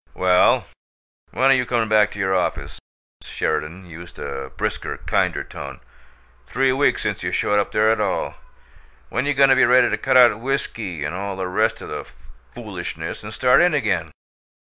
"Well, 0.15 0.65
when 1.29 1.51
are 1.51 1.53
you 1.53 1.63
comin' 1.67 1.87
back 1.87 2.09
to 2.09 2.19
your 2.19 2.35
office?" 2.35 2.79
Sheridan 3.23 3.85
used 3.85 4.17
a 4.17 4.49
brisker, 4.57 4.97
kinder 4.97 5.43
tone. 5.43 5.79
"Three 6.47 6.71
weeks 6.71 7.03
since 7.03 7.21
you 7.21 7.31
showed 7.31 7.59
up 7.59 7.71
there 7.71 7.91
at 7.91 8.01
all. 8.01 8.33
When 9.09 9.27
you 9.27 9.35
goin' 9.35 9.49
to 9.49 9.55
be 9.55 9.63
ready 9.63 9.91
to 9.91 9.97
cut 9.99 10.17
out 10.17 10.39
whiskey 10.39 11.03
and 11.03 11.13
all 11.15 11.35
the 11.35 11.47
rest 11.47 11.83
o' 11.83 11.87
the 11.87 12.03
foolishness 12.49 13.21
and 13.21 13.31
start 13.31 13.61
in 13.61 13.75
again? 13.75 14.09